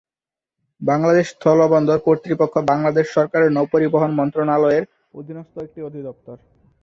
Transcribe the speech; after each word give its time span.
বাংলাদেশ 0.81 1.25
স্থল 1.33 1.59
বন্দর 1.73 1.97
কর্তৃপক্ষ 2.07 2.55
বাংলাদেশ 2.71 3.05
সরকারের 3.15 3.53
নৌপরিবহন 3.53 4.11
মন্ত্রণালয়ের 4.19 4.83
অধীনস্থ 5.19 5.53
একটি 5.65 5.79
অধিদপ্তর। 5.87 6.37